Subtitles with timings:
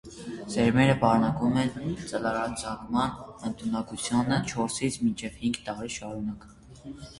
[0.51, 3.13] Սերմերը պահպանում են ծլարձակման
[3.51, 6.53] ընդունակությունը չորսից մինչև հինգ տարի շարունակ։